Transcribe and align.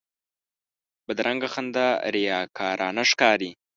بدرنګه 1.05 1.49
خندا 1.53 1.87
ریاکارانه 2.13 3.03
ښکاري 3.09 3.51